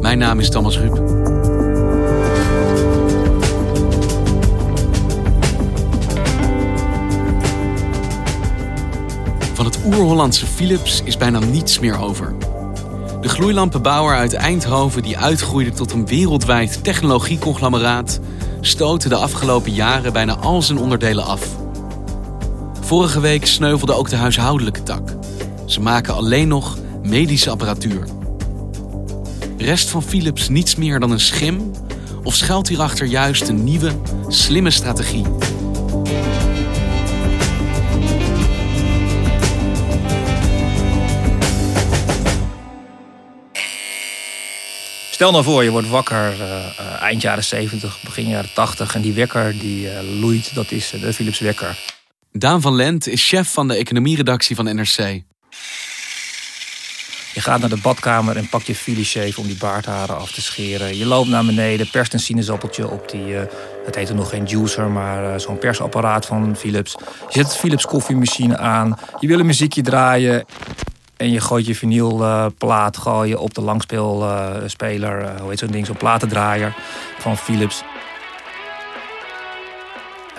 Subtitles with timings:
[0.00, 0.96] Mijn naam is Thomas Ruip.
[9.54, 12.34] Van het oer-Hollandse Philips is bijna niets meer over.
[13.20, 18.20] De gloeilampenbouwer uit Eindhoven, die uitgroeide tot een wereldwijd technologieconglomeraat,
[18.60, 21.46] stootte de afgelopen jaren bijna al zijn onderdelen af.
[22.80, 25.16] Vorige week sneuvelde ook de huishoudelijke tak.
[25.64, 28.19] Ze maken alleen nog medische apparatuur.
[29.60, 31.70] Rest van Philips niets meer dan een schim?
[32.22, 33.92] Of schuilt hierachter juist een nieuwe,
[34.28, 35.24] slimme strategie?
[45.10, 49.02] Stel nou voor, je wordt wakker uh, uh, eind jaren 70, begin jaren 80 en
[49.02, 51.78] die wekker die uh, loeit, dat is de Philips wekker.
[52.32, 55.22] Daan van Lent is chef van de economieredactie van NRC.
[57.34, 60.42] Je gaat naar de badkamer en pakt je Philips shave om die baardharen af te
[60.42, 60.96] scheren.
[60.96, 63.34] Je loopt naar beneden, perst een sinaasappeltje op die,
[63.84, 66.96] het heette nog geen juicer, maar zo'n persapparaat van Philips.
[67.28, 70.44] Je zet de Philips koffiemachine aan, je wil een muziekje draaien.
[71.20, 75.96] En je gooit je vinylplaat uh, op de langspeelspeler, uh, hoe heet zo'n ding, zo'n
[75.96, 76.74] platendraaier
[77.18, 77.82] van Philips.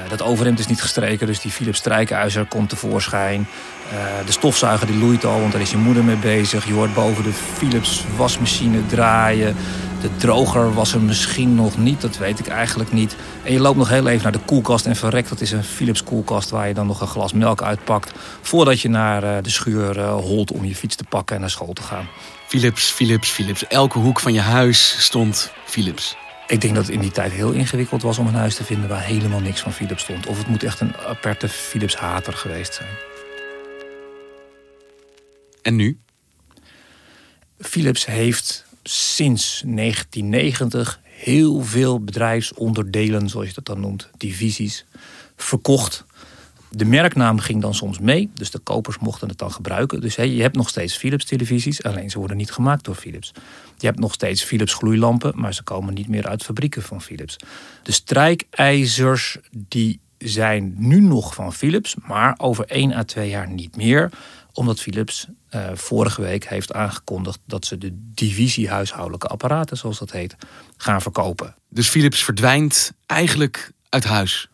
[0.04, 3.48] Uh, dat overhemd is niet gestreken, dus die Philips strijkijzer komt tevoorschijn.
[4.26, 6.66] de stofzuiger die loeit al, want daar is je moeder mee bezig.
[6.66, 9.56] Je hoort boven de Philips wasmachine draaien.
[10.02, 13.16] De droger was er misschien nog niet, dat weet ik eigenlijk niet.
[13.44, 16.04] En je loopt nog heel even naar de koelkast en verrekt, dat is een Philips
[16.04, 18.12] koelkast waar je dan nog een glas melk uitpakt.
[18.42, 21.82] Voordat je naar de schuur holt om je fiets te pakken en naar school te
[21.82, 22.08] gaan.
[22.48, 23.68] Philips, Philips, Philips.
[23.68, 26.16] Elke hoek van je huis stond Philips.
[26.52, 28.90] Ik denk dat het in die tijd heel ingewikkeld was om een huis te vinden
[28.90, 30.28] waar helemaal niks van Philips stond.
[30.28, 32.90] Of het moet echt een aparte Philips hater geweest zijn.
[35.62, 36.00] En nu?
[37.60, 44.86] Philips heeft sinds 1990 heel veel bedrijfsonderdelen, zoals je dat dan noemt, divisies,
[45.36, 46.06] verkocht.
[46.74, 50.02] De merknaam ging dan soms mee, dus de kopers mochten het dan gebruiken.
[50.02, 53.34] Dus je hebt nog steeds Philips televisies, alleen ze worden niet gemaakt door Philips.
[53.78, 57.36] Je hebt nog steeds Philips gloeilampen, maar ze komen niet meer uit fabrieken van Philips.
[57.84, 59.38] De strijkijzers
[59.68, 64.10] die zijn nu nog van Philips, maar over 1 à 2 jaar niet meer
[64.54, 70.12] omdat Philips uh, vorige week heeft aangekondigd dat ze de divisie huishoudelijke apparaten, zoals dat
[70.12, 70.36] heet,
[70.78, 71.56] gaan verkopen.
[71.70, 74.50] Dus Philips verdwijnt eigenlijk uit huis?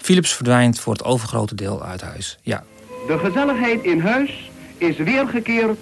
[0.00, 2.64] Philips verdwijnt voor het overgrote deel uit huis, ja.
[3.06, 5.78] De gezelligheid in huis is weergekeerd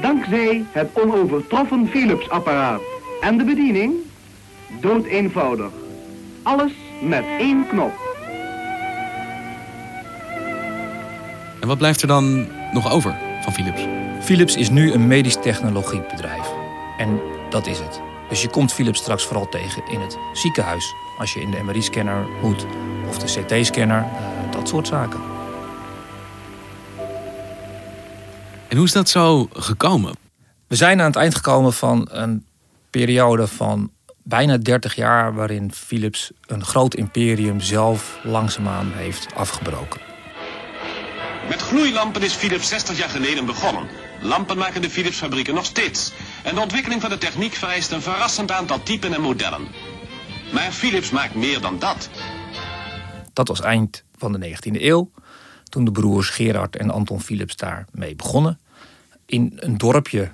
[0.00, 2.80] dankzij het onovertroffen Philips-apparaat.
[3.20, 3.94] En de bediening?
[4.80, 5.70] Dood eenvoudig.
[6.42, 7.92] Alles met één knop.
[11.60, 13.82] En wat blijft er dan nog over van Philips?
[14.20, 16.46] Philips is nu een medisch technologiebedrijf.
[16.98, 18.00] En dat is het.
[18.28, 20.94] Dus je komt Philips straks vooral tegen in het ziekenhuis.
[21.18, 22.66] Als je in de MRI-scanner moet
[23.08, 25.20] of de CT-scanner, uh, dat soort zaken.
[28.68, 30.14] En hoe is dat zo gekomen?
[30.66, 32.46] We zijn aan het eind gekomen van een
[32.90, 33.90] periode van
[34.22, 40.00] bijna 30 jaar waarin Philips een groot imperium zelf langzaamaan heeft afgebroken.
[41.48, 43.88] Met gloeilampen is Philips 60 jaar geleden begonnen.
[44.20, 46.12] Lampen maken de Philips fabrieken nog steeds.
[46.42, 49.68] En de ontwikkeling van de techniek vereist een verrassend aantal typen en modellen.
[50.52, 52.08] Maar Philips maakt meer dan dat.
[53.38, 55.10] Dat was eind van de 19e eeuw.
[55.64, 58.58] Toen de broers Gerard en Anton Philips daarmee begonnen.
[59.26, 60.30] In een dorpje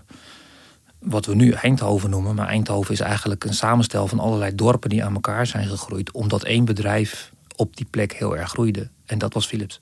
[0.99, 2.35] wat we nu Eindhoven noemen.
[2.35, 6.13] Maar Eindhoven is eigenlijk een samenstel van allerlei dorpen die aan elkaar zijn gegroeid.
[6.13, 8.91] Omdat één bedrijf op die plek heel erg groeide.
[9.07, 9.81] En dat was Philips.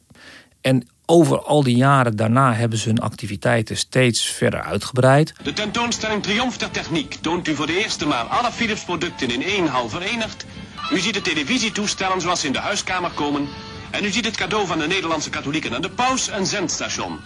[0.61, 5.35] En over al die jaren daarna hebben ze hun activiteiten steeds verder uitgebreid.
[5.43, 9.43] De tentoonstelling Triomf der Techniek toont u voor de eerste maal alle Philips producten in
[9.43, 10.47] één hal verenigd
[10.93, 13.49] U ziet de televisietoestellen zoals ze in de huiskamer komen.
[13.91, 17.21] En u ziet het cadeau van de Nederlandse katholieken aan de paus een zendstation.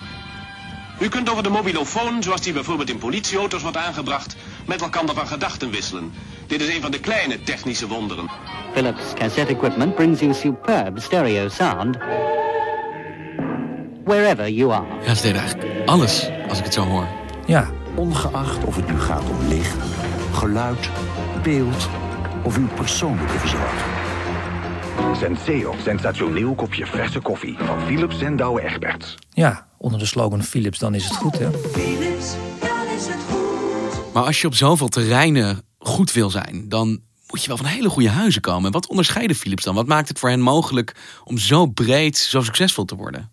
[1.00, 4.36] U kunt over de mobilofoon, zoals die bijvoorbeeld in politieauto's wordt aangebracht,
[4.66, 6.12] met elkaar van gedachten wisselen.
[6.46, 8.30] Dit is een van de kleine technische wonderen.
[8.72, 11.96] Philips cassette equipment brings you superb stereo sound
[14.04, 14.86] wherever you are.
[15.04, 17.06] Ja, ze deden eigenlijk alles, als ik het zo hoor.
[17.46, 19.76] Ja, Ongeacht of het nu gaat om licht,
[20.32, 20.90] geluid,
[21.42, 21.88] beeld
[22.46, 23.92] of uw persoonlijke verzorging.
[25.16, 29.14] Senseo, sensationeel kopje verse koffie van Philips en Douwe Egberts.
[29.30, 31.38] ja, onder de slogan Philips, dan is het goed.
[31.38, 31.50] Hè?
[34.12, 37.88] Maar als je op zoveel terreinen goed wil zijn, dan moet je wel van hele
[37.88, 38.72] goede huizen komen.
[38.72, 39.74] Wat onderscheiden Philips dan?
[39.74, 43.30] Wat maakt het voor hen mogelijk om zo breed, zo succesvol te worden?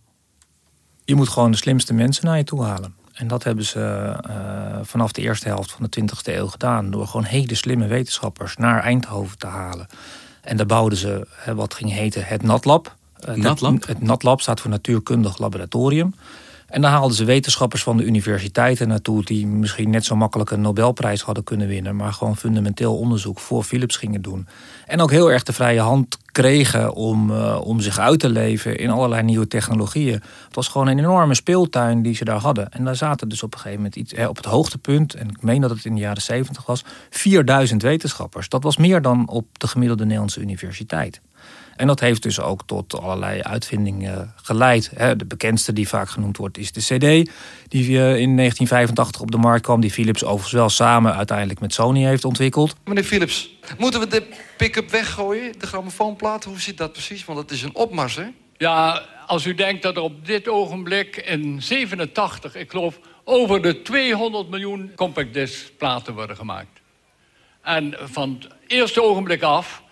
[1.06, 2.96] Je moet gewoon de slimste mensen naar je toe halen.
[3.14, 6.92] En dat hebben ze eh, vanaf de eerste helft van de 20e eeuw gedaan.
[6.92, 9.88] Door gewoon hele slimme wetenschappers naar Eindhoven te halen.
[10.42, 12.96] En daar bouwden ze hè, wat ging heten het NatLab.
[13.20, 13.88] Het, NatLab?
[13.88, 16.14] Het NatLab staat voor Natuurkundig Laboratorium.
[16.68, 19.24] En daar haalden ze wetenschappers van de universiteiten naartoe...
[19.24, 21.96] die misschien net zo makkelijk een Nobelprijs hadden kunnen winnen...
[21.96, 24.48] maar gewoon fundamenteel onderzoek voor Philips gingen doen.
[24.86, 28.78] En ook heel erg de vrije hand kregen om, eh, om zich uit te leven...
[28.78, 30.14] in allerlei nieuwe technologieën.
[30.14, 32.72] Het was gewoon een enorme speeltuin die ze daar hadden.
[32.72, 35.14] En daar zaten dus op een gegeven moment iets, op het hoogtepunt...
[35.14, 36.84] en ik meen dat het in de jaren 70 was...
[37.10, 38.50] 4000 wetenschappers.
[38.50, 41.22] Dat was meer dan op de gemiddelde Nederlandse universiteit.
[41.76, 44.92] En dat heeft dus ook tot allerlei uitvindingen geleid.
[45.18, 47.30] De bekendste die vaak genoemd wordt is de CD,
[47.68, 49.82] die eh, in 1985 op de markt kwam.
[49.82, 52.76] Die Philips overigens wel samen uiteindelijk met Sony heeft ontwikkeld.
[52.86, 54.28] Meneer Philips, moeten we de
[54.58, 56.44] pick-up weggooien, de grammofoonplaat?
[56.44, 57.26] Hoe zit dat precies?
[57.26, 58.28] Want het is een opmars, hè?
[58.58, 63.82] Ja, als u denkt dat er op dit ogenblik in 87, ik geloof, over de
[63.82, 66.82] 200 miljoen compact disc platen worden gemaakt.
[67.62, 69.84] En van het eerste ogenblik af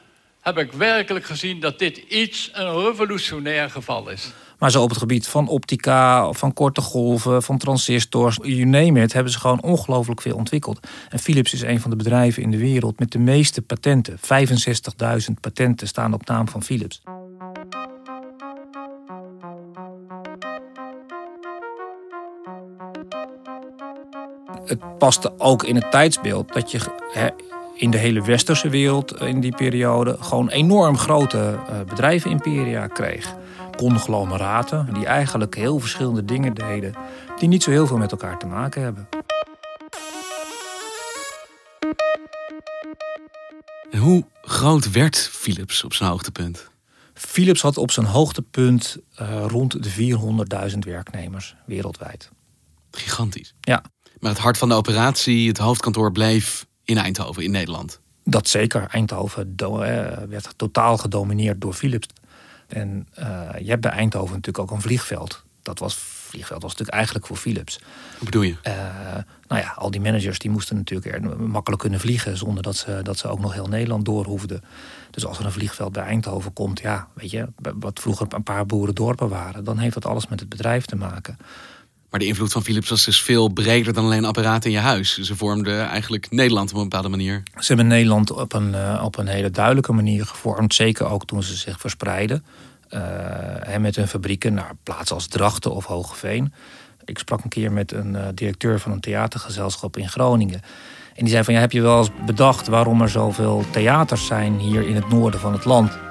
[0.42, 4.32] heb ik werkelijk gezien dat dit iets een revolutionair geval is.
[4.62, 9.14] Maar zo op het gebied van optica, van korte golven, van transistors, you name it,
[9.14, 10.88] hebben ze gewoon ongelooflijk veel ontwikkeld.
[11.10, 14.18] En Philips is een van de bedrijven in de wereld met de meeste patenten.
[14.18, 17.02] 65.000 patenten staan op naam van Philips.
[24.66, 26.80] Het paste ook in het tijdsbeeld dat je
[27.76, 33.36] in de hele westerse wereld in die periode gewoon enorm grote uh, bedrijvenimperia kreeg.
[33.82, 36.96] Conglomeraten die eigenlijk heel verschillende dingen deden
[37.40, 39.08] die niet zo heel veel met elkaar te maken hebben.
[43.92, 46.70] En hoe groot werd Philips op zijn hoogtepunt?
[47.14, 50.18] Philips had op zijn hoogtepunt uh, rond de
[50.72, 52.30] 400.000 werknemers wereldwijd.
[52.92, 53.54] Gigantisch.
[53.62, 53.84] Ja.
[54.20, 58.00] Maar het hart van de operatie, het hoofdkantoor bleef in Eindhoven, in Nederland.
[58.24, 58.88] Dat zeker.
[58.88, 59.54] Eindhoven
[60.30, 62.08] werd totaal gedomineerd door Philips.
[62.74, 65.44] En uh, je hebt bij Eindhoven natuurlijk ook een vliegveld.
[65.62, 67.80] Dat was, vliegveld was natuurlijk eigenlijk voor Philips.
[68.18, 68.56] Hoe bedoel je?
[68.68, 68.74] Uh,
[69.48, 72.38] nou ja, al die managers die moesten natuurlijk er makkelijk kunnen vliegen...
[72.38, 74.64] zonder dat ze, dat ze ook nog heel Nederland door hoefden.
[75.12, 76.80] Dus als er een vliegveld bij Eindhoven komt...
[76.80, 79.64] ja, weet je, wat vroeger een paar boerendorpen waren...
[79.64, 81.38] dan heeft dat alles met het bedrijf te maken.
[82.12, 85.18] Maar de invloed van Philips was dus veel breder dan alleen apparaten in je huis.
[85.18, 87.44] Ze vormden eigenlijk Nederland op een bepaalde manier.
[87.56, 90.74] Ze hebben Nederland op een, uh, op een hele duidelijke manier gevormd.
[90.74, 92.44] Zeker ook toen ze zich verspreiden.
[92.90, 96.54] Uh, met hun fabrieken naar plaatsen als Drachten of Hogeveen.
[97.06, 100.62] Ik sprak een keer met een uh, directeur van een theatergezelschap in Groningen.
[101.16, 104.60] En die zei van, ja, heb je wel eens bedacht waarom er zoveel theaters zijn
[104.60, 106.11] hier in het noorden van het land?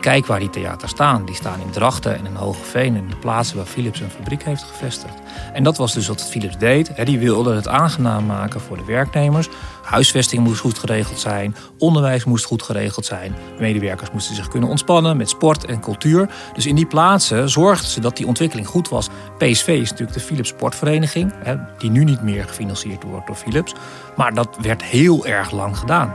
[0.00, 1.24] Kijk waar die theaters staan.
[1.24, 2.96] Die staan in Drachten en in Hogeveen.
[2.96, 5.14] In de plaatsen waar Philips een fabriek heeft gevestigd.
[5.52, 7.06] En dat was dus wat Philips deed.
[7.06, 9.48] Die wilde het aangenaam maken voor de werknemers.
[9.82, 11.56] Huisvesting moest goed geregeld zijn.
[11.78, 13.34] Onderwijs moest goed geregeld zijn.
[13.58, 16.30] Medewerkers moesten zich kunnen ontspannen met sport en cultuur.
[16.54, 19.08] Dus in die plaatsen zorgden ze dat die ontwikkeling goed was.
[19.38, 21.32] PSV is natuurlijk de Philips Sportvereniging.
[21.78, 23.74] Die nu niet meer gefinancierd wordt door Philips.
[24.16, 26.14] Maar dat werd heel erg lang gedaan.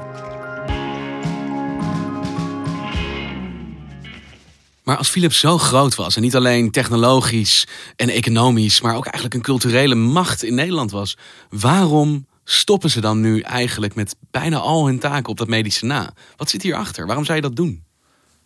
[4.84, 9.34] Maar als Philips zo groot was en niet alleen technologisch en economisch, maar ook eigenlijk
[9.34, 11.18] een culturele macht in Nederland was,
[11.50, 16.14] waarom stoppen ze dan nu eigenlijk met bijna al hun taken op dat medische na?
[16.38, 17.06] Wat zit hierachter?
[17.06, 17.84] Waarom zou je dat doen?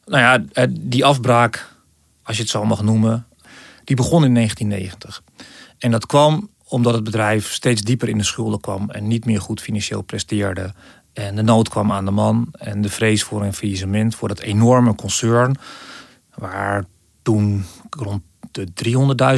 [0.05, 1.73] Nou ja, die afbraak,
[2.23, 3.27] als je het zo mag noemen,
[3.83, 5.23] die begon in 1990.
[5.77, 9.41] En dat kwam omdat het bedrijf steeds dieper in de schulden kwam en niet meer
[9.41, 10.73] goed financieel presteerde.
[11.13, 14.39] En de nood kwam aan de man en de vrees voor een faillissement, voor dat
[14.39, 15.57] enorme concern
[16.37, 16.85] waar
[17.21, 18.67] toen rond de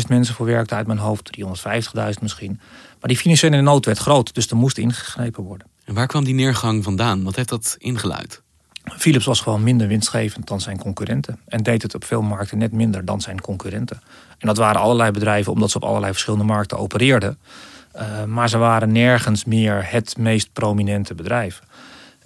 [0.02, 2.60] 300.000 mensen voor werkten uit mijn hoofd, 350.000 misschien.
[3.00, 5.68] Maar die financiële nood werd groot, dus er moest ingegrepen worden.
[5.84, 7.24] En waar kwam die neergang vandaan?
[7.24, 8.42] Wat heeft dat ingeluid?
[8.84, 11.40] Philips was gewoon minder winstgevend dan zijn concurrenten.
[11.48, 14.02] En deed het op veel markten net minder dan zijn concurrenten.
[14.38, 17.38] En dat waren allerlei bedrijven omdat ze op allerlei verschillende markten opereerden.
[17.96, 21.62] Uh, maar ze waren nergens meer het meest prominente bedrijf.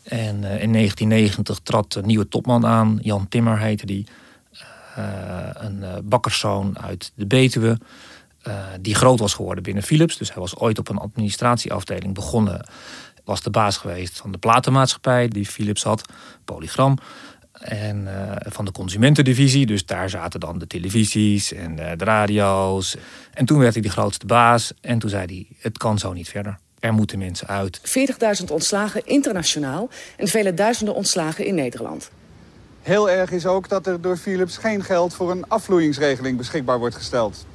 [0.03, 2.99] En uh, in 1990 trad een nieuwe topman aan.
[3.01, 4.07] Jan Timmer heette die.
[4.97, 7.77] Uh, een bakkerszoon uit de Betuwe.
[8.81, 10.17] die groot was geworden binnen Philips.
[10.17, 12.65] Dus hij was ooit op een administratieafdeling begonnen
[13.23, 16.01] was de baas geweest van de platenmaatschappij die Philips had,
[16.45, 16.97] Polygram.
[17.59, 18.07] En
[18.45, 19.65] van de consumentendivisie.
[19.65, 22.95] Dus daar zaten dan de televisies en de radio's.
[23.33, 24.73] En toen werd hij de grootste baas.
[24.81, 26.57] En toen zei hij: Het kan zo niet verder.
[26.79, 27.81] Er moeten mensen uit.
[28.41, 32.11] 40.000 ontslagen internationaal en vele duizenden ontslagen in Nederland.
[32.83, 36.95] Heel erg is ook dat er door Philips geen geld voor een afvloeingsregeling beschikbaar wordt
[36.95, 37.45] gesteld.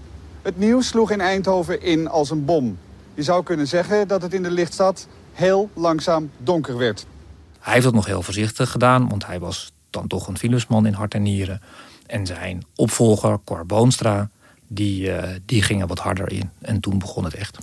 [0.42, 2.78] Het nieuws sloeg in Eindhoven in als een bom.
[3.14, 7.06] Je zou kunnen zeggen dat het in de lichtstad heel langzaam donker werd.
[7.60, 10.92] Hij heeft het nog heel voorzichtig gedaan, want hij was dan toch een Philipsman in
[10.92, 11.62] hart en nieren.
[12.06, 14.30] En zijn opvolger, Cor Boonstra,
[14.66, 16.50] die, uh, die ging er wat harder in.
[16.60, 17.58] En toen begon het echt.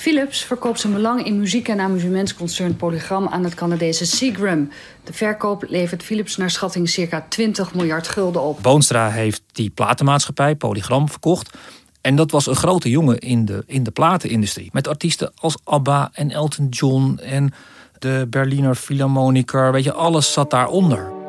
[0.00, 4.70] Philips verkoopt zijn belang in muziek- en amusementsconcern Polygram aan het Canadese Seagram.
[5.04, 8.62] De verkoop levert Philips naar schatting circa 20 miljard gulden op.
[8.62, 11.56] Boonstra heeft die platenmaatschappij Polygram verkocht
[12.00, 14.70] en dat was een grote jongen in de, in de platenindustrie.
[14.72, 17.52] Met artiesten als ABBA en Elton John en
[17.98, 19.72] de Berliner Philharmoniker.
[19.72, 21.19] Weet je, alles zat daaronder.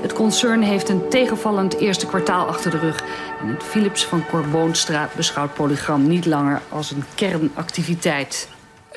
[0.00, 3.02] Het concern heeft een tegenvallend eerste kwartaal achter de rug.
[3.40, 8.48] En het Philips van Corboonstra beschouwt Polygram niet langer als een kernactiviteit.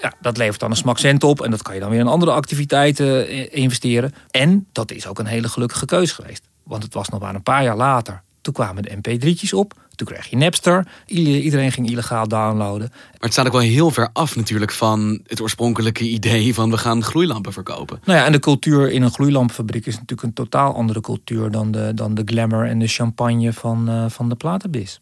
[0.02, 2.32] Ja, dat levert dan een smakcent op en dat kan je dan weer in andere
[2.32, 4.14] activiteiten eh, investeren.
[4.32, 6.48] En dat is ook een hele gelukkige keuze geweest.
[6.64, 8.22] Want het was nog maar een paar jaar later.
[8.44, 9.74] Toen kwamen de mp3'tjes op.
[9.96, 10.88] Toen kreeg je Napster.
[11.06, 12.90] Iedereen ging illegaal downloaden.
[12.92, 16.78] Maar het staat ook wel heel ver af natuurlijk van het oorspronkelijke idee van we
[16.78, 18.00] gaan gloeilampen verkopen.
[18.04, 21.72] Nou ja, en de cultuur in een gloeilampenfabriek is natuurlijk een totaal andere cultuur dan
[21.72, 25.00] de, dan de glamour en de champagne van, uh, van de platenbis.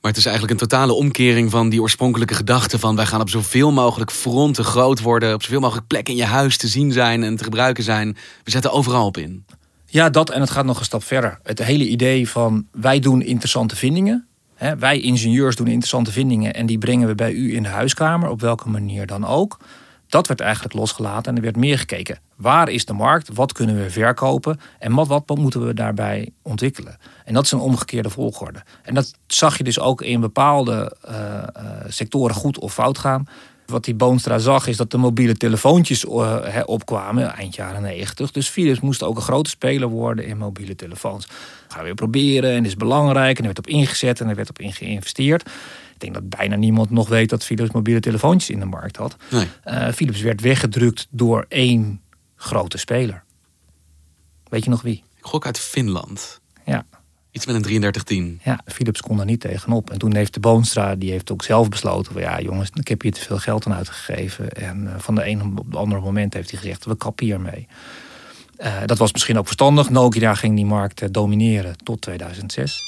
[0.00, 3.28] Maar het is eigenlijk een totale omkering van die oorspronkelijke gedachte van wij gaan op
[3.28, 7.22] zoveel mogelijk fronten groot worden, op zoveel mogelijk plekken in je huis te zien zijn
[7.22, 8.16] en te gebruiken zijn.
[8.44, 9.44] We zetten overal op in.
[9.94, 11.38] Ja, dat en het gaat nog een stap verder.
[11.42, 14.26] Het hele idee van wij doen interessante vindingen.
[14.54, 18.28] Hè, wij ingenieurs doen interessante vindingen en die brengen we bij u in de huiskamer,
[18.28, 19.58] op welke manier dan ook.
[20.08, 22.18] Dat werd eigenlijk losgelaten en er werd meer gekeken.
[22.36, 23.34] Waar is de markt?
[23.34, 24.60] Wat kunnen we verkopen?
[24.78, 26.96] En wat, wat moeten we daarbij ontwikkelen?
[27.24, 28.62] En dat is een omgekeerde volgorde.
[28.82, 33.26] En dat zag je dus ook in bepaalde uh, uh, sectoren goed of fout gaan.
[33.66, 38.30] Wat die Boonstra zag is dat de mobiele telefoontjes uh, opkwamen eind jaren 90.
[38.30, 41.26] Dus Philips moest ook een grote speler worden in mobiele telefoons.
[41.68, 43.38] Gaan we weer proberen en is belangrijk.
[43.38, 45.42] En er werd op ingezet en er werd op geïnvesteerd.
[45.94, 49.16] Ik denk dat bijna niemand nog weet dat Philips mobiele telefoontjes in de markt had.
[49.30, 49.48] Nee.
[49.64, 52.00] Uh, Philips werd weggedrukt door één
[52.36, 53.24] grote speler.
[54.48, 55.04] Weet je nog wie?
[55.16, 56.40] Ik gok uit Finland.
[56.64, 56.86] Ja.
[57.34, 58.40] Iets met een 3310.
[58.44, 59.90] Ja, Philips kon daar niet tegenop.
[59.90, 62.12] En toen heeft de Boonstra, die heeft ook zelf besloten...
[62.12, 64.50] van ja jongens, ik heb hier te veel geld aan uitgegeven.
[64.50, 66.84] En uh, van de ene op het andere moment heeft hij gezegd...
[66.84, 67.66] we kappen hiermee.
[68.58, 69.90] Uh, dat was misschien ook verstandig.
[69.90, 72.80] Nokia ging die markt uh, domineren tot 2006.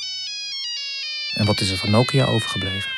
[1.36, 2.95] En wat is er van Nokia overgebleven?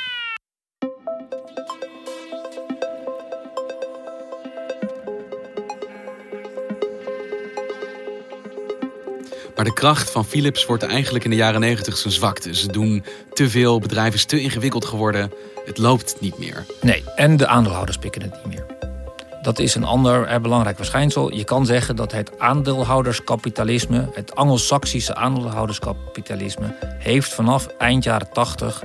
[9.58, 12.54] Maar de kracht van Philips wordt eigenlijk in de jaren 90 zijn zwakte.
[12.54, 15.32] Ze doen te veel, bedrijven is te ingewikkeld geworden.
[15.64, 16.66] Het loopt niet meer.
[16.80, 18.66] Nee, en de aandeelhouders pikken het niet meer.
[19.42, 21.34] Dat is een ander belangrijk verschijnsel.
[21.34, 28.82] Je kan zeggen dat het aandeelhouderskapitalisme, het Anglo-Saxische aandeelhouderskapitalisme, heeft vanaf eind jaren 80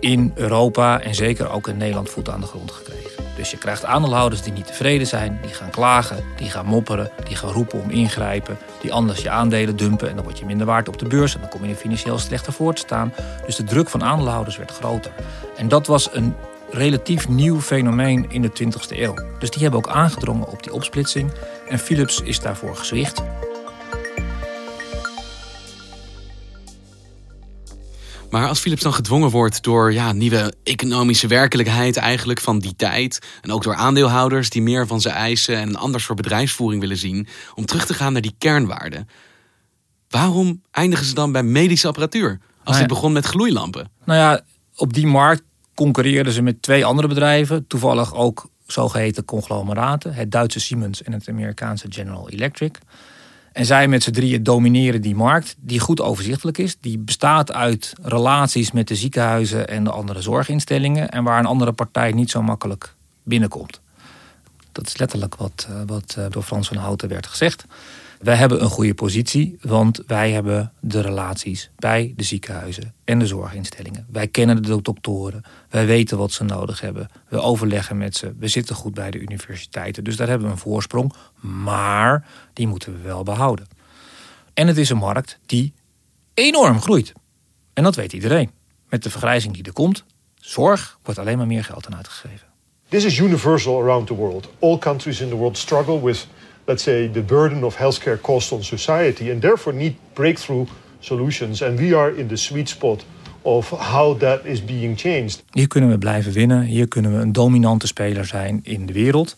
[0.00, 3.13] in Europa en zeker ook in Nederland voet aan de grond gekregen.
[3.36, 7.36] Dus je krijgt aandeelhouders die niet tevreden zijn, die gaan klagen, die gaan mopperen, die
[7.36, 10.88] gaan roepen om ingrijpen, die anders je aandelen dumpen en dan word je minder waard
[10.88, 13.12] op de beurs en dan kom je financieel slechter voor te staan.
[13.46, 15.12] Dus de druk van aandeelhouders werd groter.
[15.56, 16.34] En dat was een
[16.70, 19.14] relatief nieuw fenomeen in de 20e eeuw.
[19.38, 21.32] Dus die hebben ook aangedrongen op die opsplitsing
[21.68, 23.22] en Philips is daarvoor gezwicht.
[28.34, 33.18] Maar als Philips dan gedwongen wordt door ja, nieuwe economische werkelijkheid eigenlijk van die tijd.
[33.42, 36.96] En ook door aandeelhouders die meer van ze eisen en een ander soort bedrijfsvoering willen
[36.96, 37.26] zien.
[37.54, 39.08] Om terug te gaan naar die kernwaarden.
[40.08, 42.28] Waarom eindigen ze dan bij medische apparatuur?
[42.30, 43.90] Als nou ja, dit begon met gloeilampen.
[44.04, 44.40] Nou ja,
[44.76, 45.42] op die markt
[45.74, 47.66] concurreerden ze met twee andere bedrijven.
[47.66, 50.14] Toevallig ook zogeheten conglomeraten.
[50.14, 52.78] Het Duitse Siemens en het Amerikaanse General Electric.
[53.54, 56.76] En zij met z'n drieën domineren die markt, die goed overzichtelijk is.
[56.80, 61.08] Die bestaat uit relaties met de ziekenhuizen en de andere zorginstellingen.
[61.08, 63.80] En waar een andere partij niet zo makkelijk binnenkomt.
[64.72, 67.64] Dat is letterlijk wat, uh, wat uh, door Frans van Houten werd gezegd.
[68.24, 73.26] Wij hebben een goede positie, want wij hebben de relaties bij de ziekenhuizen en de
[73.26, 74.06] zorginstellingen.
[74.10, 77.08] Wij kennen de doktoren, wij weten wat ze nodig hebben.
[77.28, 80.04] We overleggen met ze, we zitten goed bij de universiteiten.
[80.04, 83.66] Dus daar hebben we een voorsprong, maar die moeten we wel behouden.
[84.54, 85.72] En het is een markt die
[86.34, 87.12] enorm groeit.
[87.72, 88.50] En dat weet iedereen.
[88.88, 90.04] Met de vergrijzing die er komt,
[90.34, 92.46] zorg wordt alleen maar meer geld aan uitgegeven.
[92.88, 94.48] This is universal around the world.
[94.58, 96.26] All countries in the world struggle with
[96.66, 100.66] let's say, the burden of healthcare cost on society and therefore need breakthrough
[100.98, 101.62] solutions.
[101.62, 103.04] And we are in the sweet spot
[103.42, 105.44] of how that is being changed.
[105.50, 106.62] Hier kunnen we blijven winnen.
[106.62, 109.36] Hier kunnen we een dominante speler zijn in de wereld.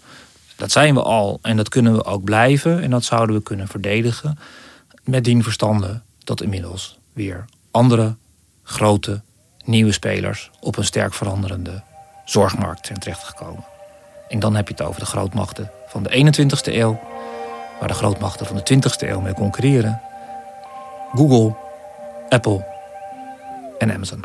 [0.56, 2.82] Dat zijn we al en dat kunnen we ook blijven.
[2.82, 4.38] En dat zouden we kunnen verdedigen.
[5.04, 8.16] Met dien verstande dat inmiddels weer andere
[8.62, 9.22] grote
[9.64, 11.82] nieuwe spelers op een sterk veranderende
[12.24, 13.64] zorgmarkt zijn terechtgekomen.
[14.28, 17.00] En dan heb je het over de grootmachten van de 21ste eeuw
[17.78, 20.00] waar de grootmachten van de 20ste eeuw mee concurreren.
[21.12, 21.54] Google,
[22.28, 22.64] Apple
[23.78, 24.20] en Amazon.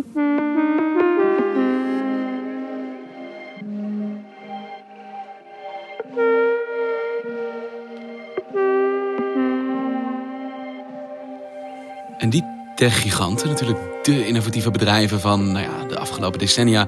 [12.18, 12.44] En die
[12.76, 16.88] tech-giganten, natuurlijk de innovatieve bedrijven van nou ja, de afgelopen decennia,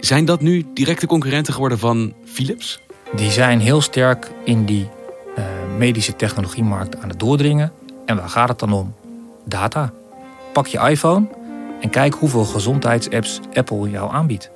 [0.00, 2.80] zijn dat nu directe concurrenten geworden van Philips?
[3.16, 4.88] Die zijn heel sterk in die
[5.78, 7.72] medische technologiemarkt aan het doordringen.
[8.06, 8.94] En waar gaat het dan om?
[9.44, 9.92] Data.
[10.52, 11.26] Pak je iPhone
[11.80, 14.50] en kijk hoeveel gezondheidsapps Apple jou aanbiedt.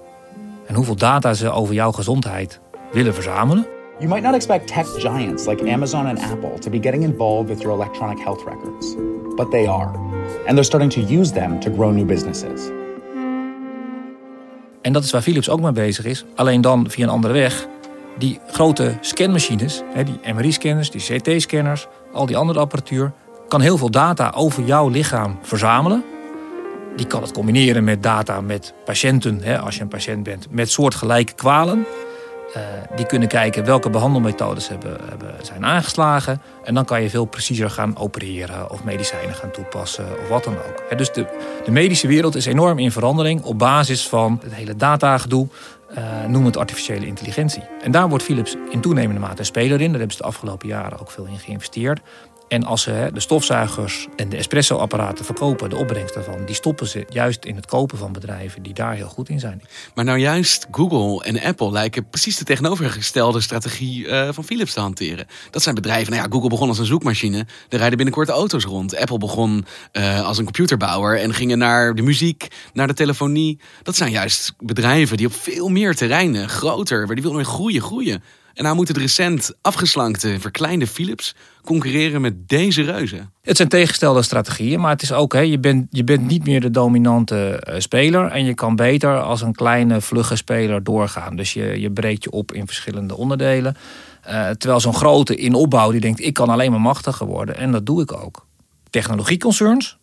[0.66, 2.60] En hoeveel data ze over jouw gezondheid
[2.92, 3.66] willen verzamelen.
[3.98, 7.60] You might not expect tech giants like Amazon and Apple to be getting involved with
[7.60, 8.94] your electronic health records,
[9.36, 9.90] but they are.
[10.46, 12.70] And they're starting to use them to grow new businesses.
[14.82, 17.68] En dat is waar Philips ook mee bezig is, alleen dan via een andere weg
[18.18, 23.12] die grote scanmachines, die MRI-scanners, die CT-scanners, al die andere apparatuur,
[23.48, 26.04] kan heel veel data over jouw lichaam verzamelen.
[26.96, 31.32] Die kan het combineren met data met patiënten, als je een patiënt bent, met soortgelijke
[31.32, 31.86] kwalen.
[32.56, 32.62] Uh,
[32.96, 36.42] die kunnen kijken welke behandelmethodes hebben, hebben, zijn aangeslagen.
[36.64, 40.54] En dan kan je veel preciezer gaan opereren of medicijnen gaan toepassen of wat dan
[40.54, 40.98] ook.
[40.98, 41.26] dus de,
[41.64, 45.48] de medische wereld is enorm in verandering op basis van het hele datagedoe.
[45.98, 47.62] Uh, noem het artificiële intelligentie.
[47.82, 49.88] En daar wordt Philips in toenemende mate een speler in.
[49.90, 52.00] Daar hebben ze de afgelopen jaren ook veel in geïnvesteerd.
[52.48, 57.04] En als ze de stofzuigers en de espresso-apparaten verkopen, de opbrengst daarvan, die stoppen ze
[57.08, 59.62] juist in het kopen van bedrijven die daar heel goed in zijn.
[59.94, 64.80] Maar nou juist Google en Apple lijken precies de tegenovergestelde strategie uh, van Philips te
[64.80, 65.26] hanteren.
[65.50, 68.96] Dat zijn bedrijven, nou ja, Google begon als een zoekmachine, er rijden binnenkort auto's rond.
[68.96, 73.60] Apple begon uh, als een computerbouwer en gingen naar de muziek, naar de telefonie.
[73.82, 78.22] Dat zijn juist bedrijven die op veel meer terreinen, groter, waar die willen groeien, groeien.
[78.56, 81.34] En nou moeten de recent afgeslankte, verkleinde Philips
[81.66, 83.32] concurreren met deze reuzen.
[83.42, 86.60] Het zijn tegenstelde strategieën, maar het is ook, hè, je, bent, je bent niet meer
[86.60, 88.26] de dominante uh, speler.
[88.26, 91.36] En je kan beter als een kleine, vlugge speler doorgaan.
[91.36, 93.76] Dus je, je breekt je op in verschillende onderdelen.
[94.28, 97.56] Uh, terwijl zo'n grote in opbouw die denkt, ik kan alleen maar machtiger worden.
[97.56, 98.46] En dat doe ik ook.
[98.90, 99.98] Technologieconcerns,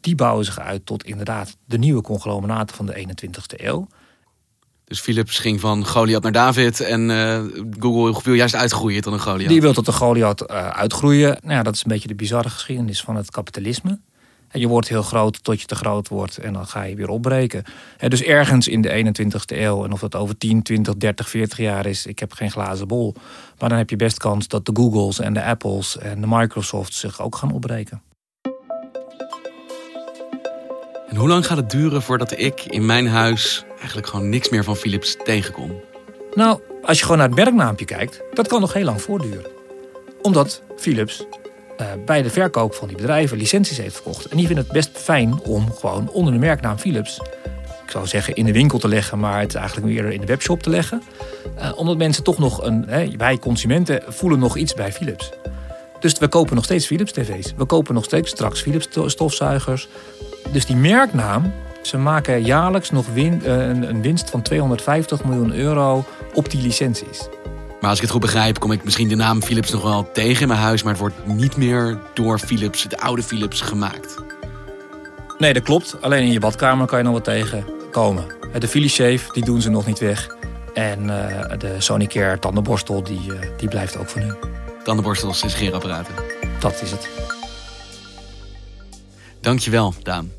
[0.00, 3.88] die bouwen zich uit tot inderdaad de nieuwe conglomeraten van de 21ste eeuw.
[4.88, 7.42] Dus Philips ging van Goliath naar David en uh,
[7.78, 9.48] Google wil juist uitgroeien tot een Goliath.
[9.48, 11.38] Die wil tot een Goliath uh, uitgroeien.
[11.42, 13.98] Nou ja, dat is een beetje de bizarre geschiedenis van het kapitalisme.
[14.48, 17.08] En je wordt heel groot tot je te groot wordt en dan ga je weer
[17.08, 17.64] opbreken.
[17.98, 21.58] En dus ergens in de 21ste eeuw, en of dat over 10, 20, 30, 40
[21.58, 23.14] jaar is, ik heb geen glazen bol.
[23.58, 26.98] Maar dan heb je best kans dat de Googles en de Apples en de Microsofts
[26.98, 28.02] zich ook gaan opbreken.
[31.08, 34.64] En hoe lang gaat het duren voordat ik in mijn huis eigenlijk gewoon niks meer
[34.64, 35.80] van Philips tegenkom?
[36.34, 39.50] Nou, als je gewoon naar het merknaampje kijkt, dat kan nog heel lang voortduren.
[40.22, 41.24] Omdat Philips
[41.80, 44.26] uh, bij de verkoop van die bedrijven licenties heeft verkocht.
[44.26, 47.20] En die vinden het best fijn om gewoon onder de merknaam Philips,
[47.88, 50.62] ik zou zeggen in de winkel te leggen, maar het eigenlijk meer in de webshop
[50.62, 51.02] te leggen.
[51.58, 55.30] Uh, omdat mensen toch nog een, hè, wij consumenten voelen nog iets bij Philips.
[56.00, 57.54] Dus we kopen nog steeds Philips tv's.
[57.56, 59.88] We kopen nog steeds straks Philips stofzuigers.
[60.52, 66.04] Dus die merknaam, ze maken jaarlijks nog win, uh, een winst van 250 miljoen euro
[66.34, 67.28] op die licenties.
[67.80, 70.42] Maar als ik het goed begrijp, kom ik misschien de naam Philips nog wel tegen
[70.42, 74.14] in mijn huis, maar het wordt niet meer door Philips, de oude Philips, gemaakt.
[75.38, 75.96] Nee, dat klopt.
[76.00, 78.24] Alleen in je badkamer kan je nog wat tegenkomen.
[78.58, 80.36] De Philips Shave, die doen ze nog niet weg.
[80.74, 84.36] En uh, de Sonicare tandenborstel, die, uh, die blijft ook van hun.
[84.84, 86.14] Tandenborstels en scheerapparaten.
[86.60, 87.08] Dat is het.
[89.40, 90.32] Dankjewel, Daan.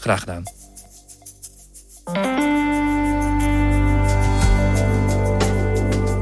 [0.00, 0.61] Graag gedaan.